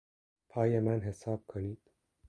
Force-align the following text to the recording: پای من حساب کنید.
پای 0.49 0.79
من 0.79 0.99
حساب 1.01 1.43
کنید. 1.47 1.79